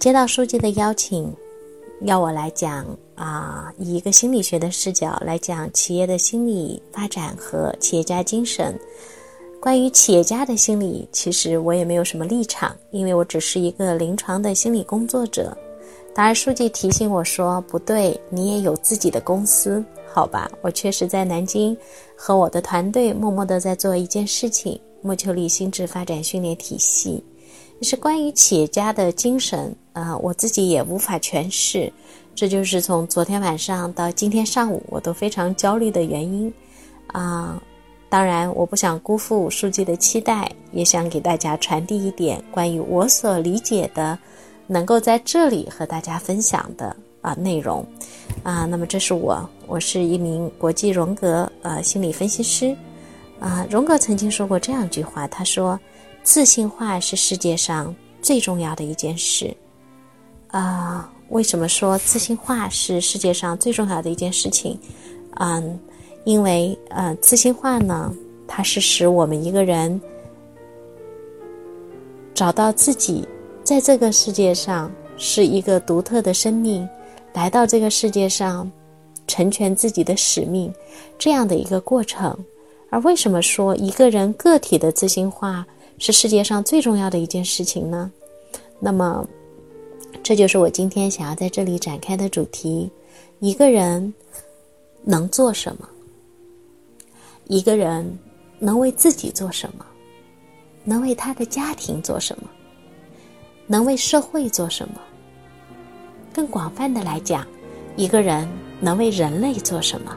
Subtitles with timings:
[0.00, 1.30] 接到书记的邀请，
[2.06, 2.86] 要我来讲
[3.16, 8.74] 啊，以一个心理学的视角来讲企业的心理发展和企业家精神。
[9.60, 15.54] 关于企业家的心理，其实我也没有什么立场，因为我只是一个临床的心理工作者。
[16.14, 21.76] 当然，书记提醒我说：“不对，你也有自己的公司，好吧？”我确实在南京
[22.16, 27.22] 和我的团队默默地在做一件事情——莫秋丽心智发展训练体系。
[27.82, 31.90] 是关于企业家的精神，呃，我自己也无法诠释，
[32.34, 36.52] 这就是从昨天晚上到今天上午我都非常焦虑的原因，
[37.06, 37.60] 啊，
[38.10, 44.18] 当然我不想辜负书记的期待，也想给大家传递一点关于我所理解的，
[44.66, 47.82] 能够在这里和大家分享的啊内容，
[48.42, 52.76] 啊，那么这是我，我是一名国际荣格呃心理分析师，
[53.40, 55.80] 啊，荣格曾经说过这样一句话，他说。
[56.22, 59.54] 自信化是世界上最重要的一件事，
[60.48, 64.78] 啊，为什么说自信化是世界上最重要的一件事情？
[65.36, 65.78] 嗯，
[66.24, 68.14] 因为呃，自信化呢，
[68.46, 70.00] 它是使我们一个人
[72.34, 73.26] 找到自己
[73.64, 76.88] 在这个世界上是一个独特的生命，
[77.32, 78.70] 来到这个世界上
[79.26, 80.72] 成全自己的使命
[81.18, 82.36] 这样的一个过程。
[82.90, 85.66] 而为什么说一个人个体的自信化？
[86.00, 88.10] 是世界上最重要的一件事情呢。
[88.80, 89.28] 那么，
[90.22, 92.90] 这就是我今天想要在这里展开的主题：
[93.38, 94.12] 一个人
[95.04, 95.86] 能做什么？
[97.48, 98.18] 一个人
[98.58, 99.84] 能为自己做什么？
[100.84, 102.48] 能为他的家庭做什么？
[103.66, 104.94] 能为社会做什么？
[106.32, 107.46] 更广泛的来讲，
[107.94, 108.48] 一个人
[108.80, 110.16] 能为人类做什么？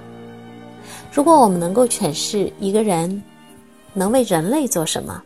[1.12, 3.22] 如果我们能够诠释一个人
[3.94, 5.22] 能为人类做什么？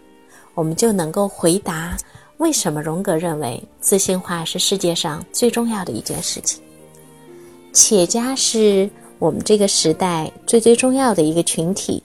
[0.58, 1.96] 我们就能够回答
[2.38, 6.60] 为什么荣格认为自信化是世界上最重要的一件事情。
[7.74, 12.02] 企业家是我们这个时代最最重要的一个群体，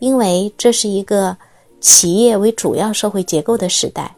[0.00, 1.36] 因为这是一个
[1.80, 4.12] 企业为主要社会结构的时代，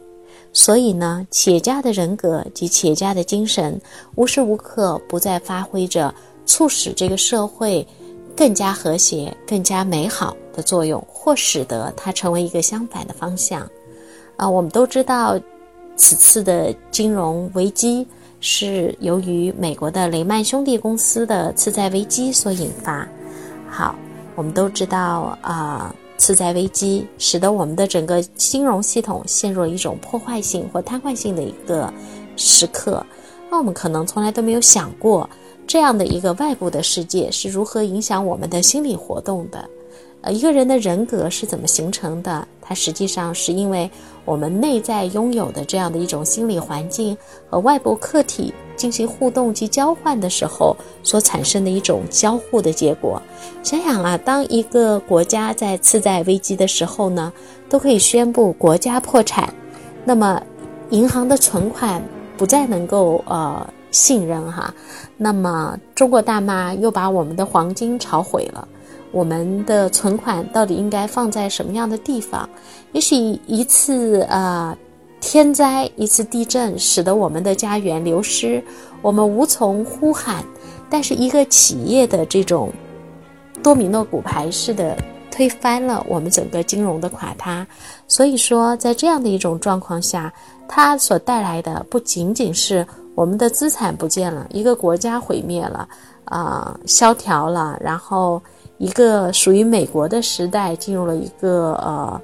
[0.55, 3.79] 所以呢，企业家的人格及企业家的精神
[4.15, 6.15] 无时无刻不在发挥着
[6.47, 7.87] 促使这个社会
[8.37, 13.69] 更加和谐、更加美好的作用，或使得它成为一个相反的方向。
[14.37, 15.39] 啊，我们都知道，
[15.97, 18.07] 此次的金融危机
[18.41, 23.07] 是由于美国的雷曼兄弟公司的次贷危机所引发。
[23.69, 23.95] 好，
[24.35, 31.93] 我们都知道啊，次贷危机使得我们的整个金融系统陷入了一种破坏性或瘫痪性的一个
[32.37, 33.05] 时刻。
[33.51, 35.29] 那我们可能从来都没有想过，
[35.67, 39.69] 这样的一个外部的世界是如何影响我们的心理活动的。
[40.21, 42.47] 呃，一个人的人格是怎么形成的？
[42.63, 43.91] 它实际上是因为
[44.25, 47.15] 我们内在拥有的这样的一种心理环境
[47.51, 53.21] 和外部客体进行互动及交换的时候所产生的一种交互的结果。
[53.63, 57.31] 想想啊，当一个国家在次贷危机的时候呢，
[57.69, 59.53] 都可以宣布国家破产，
[60.07, 60.43] 那么
[60.89, 62.03] 银行的存款
[62.39, 64.75] 不再能够呃信任哈，
[65.17, 68.67] 那么中国大妈又把我们的黄金炒毁了。
[69.13, 72.49] 我们的存款到底应该放在什么样的地方？
[72.91, 73.15] 也许
[73.47, 74.77] 一次啊
[75.21, 78.61] 天灾，一次地震，使得我们的家园流失，
[79.01, 80.45] 我们无从呼喊。
[80.91, 82.73] 但是一个企业的这种
[83.63, 84.97] 多米诺骨牌式的
[85.31, 87.65] 推翻了我们整个金融的垮塌。
[88.09, 90.33] 所以说，在这样的一种状况下，
[90.67, 95.89] 它所带来的不仅仅是我们的资产不见了，一个国家毁灭了，
[96.25, 98.43] 啊，萧条了，然后。
[98.79, 102.21] 一个属于美国的时代进入了一个呃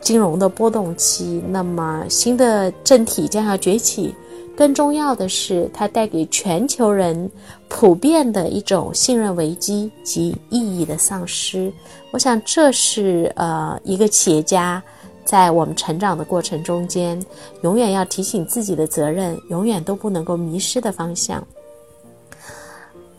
[0.00, 4.14] 金融的波动期，那么新的政体将要崛起。
[4.56, 7.30] 更重要的是，它带给全球人
[7.68, 11.70] 普遍的一种信任危机及意义的丧失。
[12.12, 14.82] 我想，这是呃一个企业家
[15.24, 17.24] 在我们成长的过程中间，
[17.62, 21.46] 永远要提醒自己的责任，永远都不能够迷失的方向。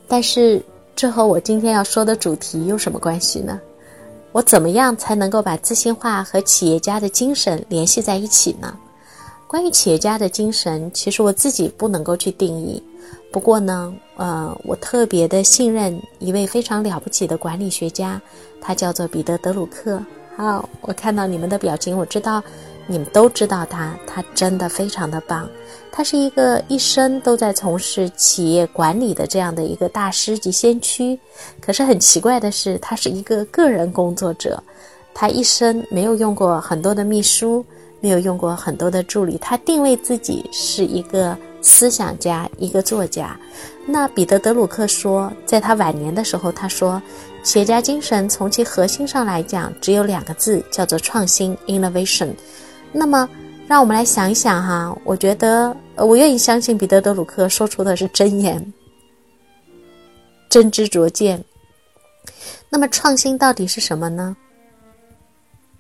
[0.08, 0.62] 但是。
[0.96, 3.60] 这和我今天要说的主题有什么关系呢？
[4.32, 8.78] 我怎么样才能够把自信化和企业家的精神联系在一起呢？
[9.48, 12.82] 关于企业家的精神，其实我自己不能够去定义。
[13.32, 18.22] 不过呢，呃，我特别的信任一位非常了不起的管理学家，
[18.62, 20.00] 他叫做彼得·德鲁克。
[20.36, 22.44] 好，我看到你们的表情，我知道
[22.88, 25.48] 你们都知道他，他真的非常的棒。
[25.92, 31.20] 他是一个一生都在从事企业管理的这样的一个大师级先驱。
[31.62, 34.62] 可是很奇怪的是，他是一个个人工作者，
[35.14, 37.64] 他一生没有用过很多的秘书，
[38.00, 39.38] 没有用过很多的助理。
[39.38, 43.36] 他定位自己是一个思想家，一个作家。
[43.88, 47.02] 那彼得·德鲁克说，在他晚年的时候，他说。
[47.44, 52.34] 企业家精神从其核心上来讲，只有两个字，叫做创新 （innovation）。
[52.94, 53.28] 那么，
[53.68, 58.74] 让我们来想一想哈，我觉得我愿意相信彼得·德鲁克说出的是真言，
[60.48, 61.44] 真知灼见。
[62.70, 64.38] 那么，创新到底是什么呢？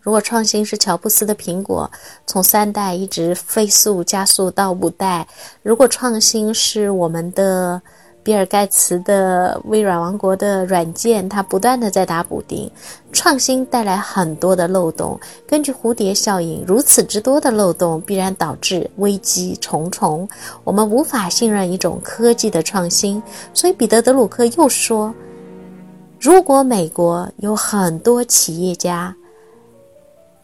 [0.04, 1.90] 如果创新是乔布斯的苹果，
[2.28, 5.26] 从三代一直飞速加速到五代；
[5.64, 7.82] 如果创新是我们的。
[8.26, 12.72] 比尔盖茨的微软王国的软件，它不断的在打补丁，
[13.12, 15.20] 创新带来很多的漏洞。
[15.46, 20.26] 根据蝴蝶效应，如此之多的漏洞必然导致危机重重。
[20.64, 23.22] 我们无法信任一种科技的创新，
[23.54, 25.14] 所以彼得·德鲁克又说
[26.18, 29.14] ：“如果美国有很多企业家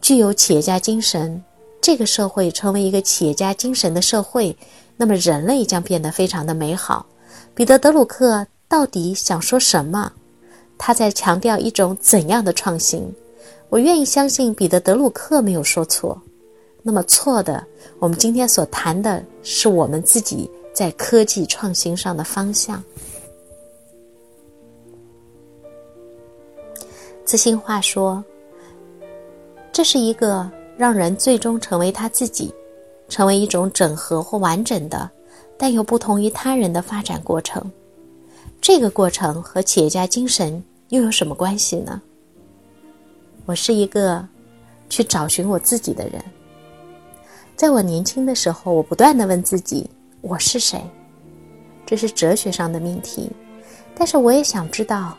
[0.00, 1.42] 具有企业家精神，
[1.80, 4.56] 这个社会成为一个企业家精神的社会，
[4.96, 7.06] 那么人类将变得非常的美好。”
[7.54, 10.12] 彼得·德鲁克到底想说什么？
[10.78, 13.12] 他在强调一种怎样的创新？
[13.68, 16.20] 我愿意相信彼得·德鲁克没有说错。
[16.82, 17.64] 那么错的，
[17.98, 22.82] 我们今天所谈的是我们自己在科技创新上的方向。
[27.24, 28.24] 自信话说，
[29.72, 32.52] 这是一个让人最终成为他自己，
[33.08, 35.10] 成为一种整合或完整的。
[35.56, 37.70] 但又不同于他人的发展过程，
[38.62, 42.00] 这个过程和企业家精神又有什么关系呢？
[43.44, 44.26] 我是一个
[44.88, 46.22] 去找寻我自己的人。
[47.56, 49.88] 在我年轻的时候，我不断的问自己：
[50.22, 50.80] 我是谁？
[51.84, 53.30] 这是哲学上的命题。
[53.94, 55.18] 但是我也想知道，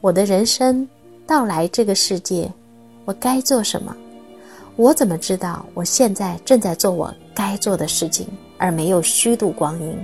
[0.00, 0.88] 我的人生
[1.26, 2.48] 到来这个世界，
[3.04, 3.96] 我该做什么？
[4.76, 8.26] 我怎么知道我现在正在做我该做的事情？
[8.56, 9.96] 而没有虚度光阴。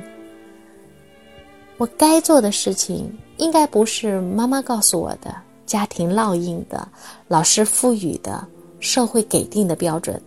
[1.76, 5.34] 我该做的事情，应该不是妈妈告诉我的、
[5.66, 6.88] 家庭烙印的、
[7.28, 8.46] 老师赋予的、
[8.80, 10.20] 社会给定的标准。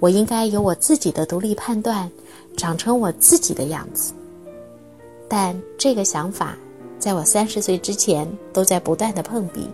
[0.00, 2.10] 我应该有我自己的独立判断，
[2.56, 4.12] 长成我自己的样子。
[5.28, 6.56] 但这个想法，
[6.98, 9.66] 在我三十岁之前，都在不断的碰壁。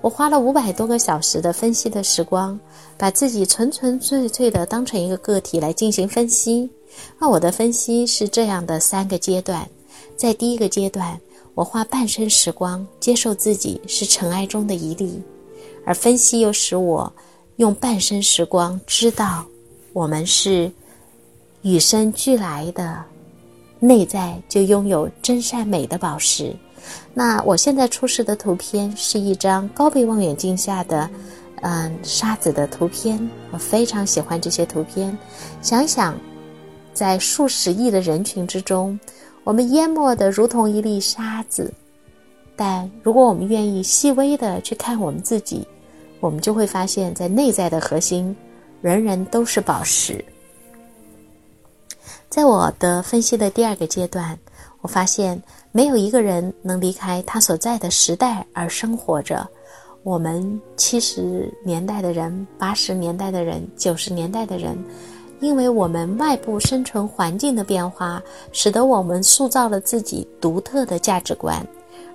[0.00, 2.58] 我花了五百多个小时的分析的时光，
[2.96, 6.70] 把自己纯纯粹粹的当成一个个体来进行分析。
[7.18, 9.68] 那我的分析是这样的：三个阶段，
[10.16, 11.20] 在第一个阶段，
[11.54, 15.20] 我花半生时光接受自己是尘埃中的一粒，
[15.84, 17.12] 而分析又使我
[17.56, 19.44] 用半生时光知道，
[19.92, 20.70] 我们是
[21.62, 23.04] 与生俱来的，
[23.80, 26.54] 内在就拥有真善美的宝石。
[27.18, 31.10] 那我现在出示的图片是一张高倍望远镜下的，
[31.62, 33.18] 嗯，沙子的图片。
[33.50, 35.18] 我非常喜欢这些图片，
[35.60, 36.16] 想想。
[36.94, 38.96] 在数十亿的人群之中，
[39.42, 41.74] 我们淹没的如同一粒沙子。
[42.54, 45.66] 但如果我们愿意细微的去看我们自己，
[46.20, 48.34] 我们就会发现，在内在的核心，
[48.80, 50.24] 人人都是宝石。
[52.28, 54.38] 在我的分析的第二个阶段，
[54.80, 55.42] 我发现
[55.72, 59.48] 没有一个人能离开他所在的时代而生活着。
[60.02, 64.76] 我们七十年代的人、八十年代的人、九十年代的人。
[65.40, 68.20] 因为我们外部生存环境的变化，
[68.50, 71.64] 使得我们塑造了自己独特的价值观。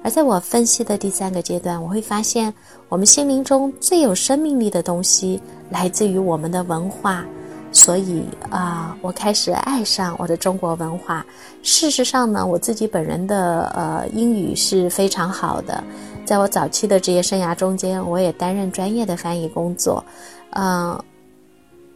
[0.03, 2.53] 而在我分析的第三个阶段，我会发现，
[2.89, 7.25] 我们心灵中最有生命力的东西来自于我们的文化。
[7.73, 11.25] 所以啊，我开始爱上我的中国文化。
[11.61, 15.83] 事实上呢，我自己本人的呃英语是非常好的。
[16.23, 20.01] 在我早期的职业生涯中间，我也担任专业的翻译工作，
[20.51, 20.97] 嗯。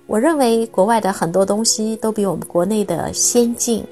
[0.10, 3.86] 我认为国外的很多东西都比我们国内的先进，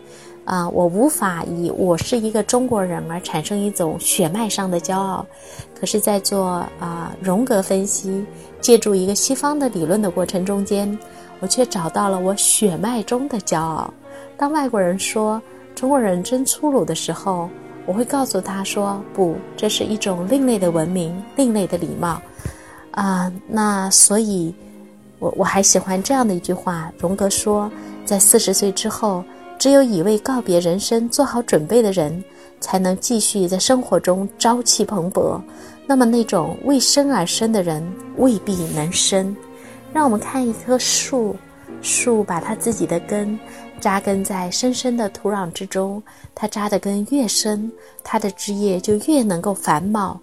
[0.45, 5.25] 啊，我无法以我是一个中国人而产生一种血脉上的骄傲。
[5.77, 8.23] 可是，在做啊荣格分析，
[8.61, 10.97] 借助一个西方的理论的过程中间，
[11.39, 13.91] 我却找到了我血脉中的骄傲。
[14.37, 15.41] 当外国人说
[15.73, 17.49] 中国人真粗鲁的时候，
[17.87, 22.21] 我会告诉他说：不，这是一种另类的文明，另类的礼貌。
[22.91, 24.53] 啊，那所以，
[25.17, 27.69] 我我还喜欢这样的一句话：荣格说，
[28.05, 29.23] 在四十岁之后，
[29.57, 32.23] 只有以为告别人生做好准备的人，
[32.59, 35.39] 才能继续在生活中朝气蓬勃。
[35.87, 37.85] 那么，那种为生而生的人，
[38.17, 39.35] 未必能生。
[39.93, 41.35] 让我们看一棵树，
[41.81, 43.39] 树把它自己的根
[43.79, 46.01] 扎根在深深的土壤之中，
[46.33, 47.71] 它扎的根越深，
[48.03, 50.19] 它的枝叶就越能够繁茂。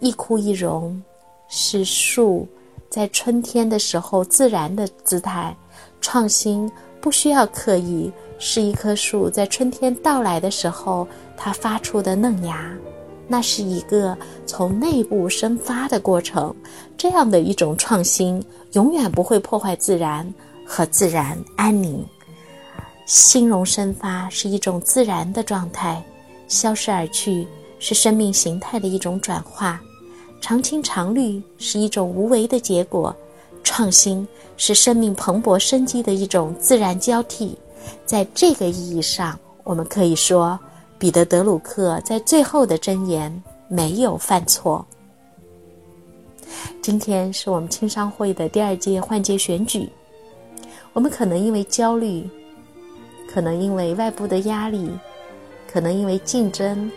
[0.00, 1.02] 一枯一荣，
[1.48, 2.46] 是树
[2.88, 5.56] 在春天的时候自然的姿态。
[6.00, 6.70] 创新
[7.00, 12.72] 不需要刻意，是一棵树在春天到来的时候，它发出的嫩芽。
[13.30, 14.16] 那是一个
[14.46, 16.54] 从内部生发的过程，
[16.96, 18.42] 这样的一种创新
[18.72, 20.32] 永远不会破坏自然
[20.64, 22.02] 和自然安宁。
[23.04, 26.02] 新荣生发是一种自然的状态，
[26.46, 27.46] 消失而去
[27.78, 29.78] 是生命形态的一种转化。
[30.40, 33.14] 常青常绿是一种无为的结果，
[33.62, 34.26] 创新
[34.56, 37.58] 是生命蓬勃生机的一种自然交替。
[38.06, 40.58] 在这个意义上，我们可以说。
[41.00, 43.32] 彼得·德鲁克在最后的箴言
[43.68, 44.84] 没有犯错。
[46.82, 49.88] 今天是我们青商会的第二届换届选举，
[50.92, 52.28] 我们可能因为焦虑，
[53.32, 54.90] 可能因为外部的压力，
[55.72, 56.90] 可能因为竞争，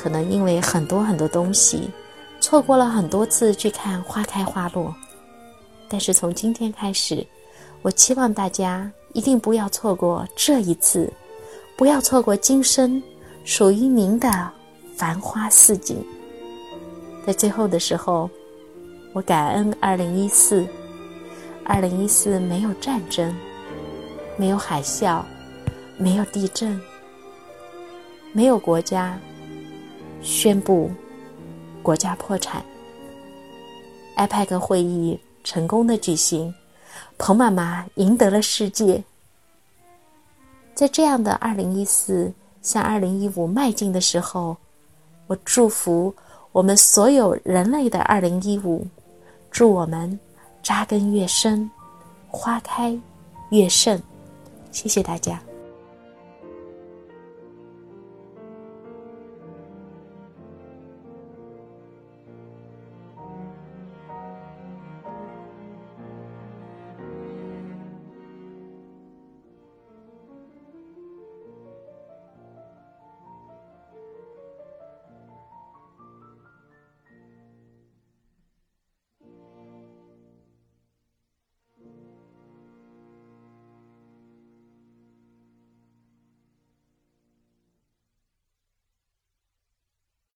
[0.00, 1.90] 可能因为很多很多东西，
[2.40, 4.94] 错过了很多次去看花开花落。
[5.88, 7.26] 但是从今天开始，
[7.82, 11.10] 我期望大家一定不要错过这一次，
[11.76, 13.02] 不要错过今生。
[13.46, 14.50] 属于您的
[14.96, 16.02] 繁花似锦，
[17.26, 18.28] 在最后的时候，
[19.12, 20.66] 我感恩二零一四。
[21.62, 23.34] 二零一四没有战争，
[24.38, 25.22] 没有海啸，
[25.98, 26.80] 没有地震，
[28.32, 29.18] 没有国家
[30.22, 30.90] 宣布
[31.82, 32.64] 国家破产。
[34.16, 36.54] IPAC 会议成功的举行，
[37.18, 39.02] 彭妈妈赢得了世界。
[40.74, 42.32] 在这样的二零一四。
[42.64, 44.56] 向二零一五迈进的时候，
[45.26, 46.14] 我祝福
[46.50, 48.86] 我们所有人类的二零一五，
[49.50, 50.18] 祝我们
[50.62, 51.70] 扎根越深，
[52.26, 52.98] 花开
[53.50, 54.00] 越盛。
[54.72, 55.38] 谢谢大家。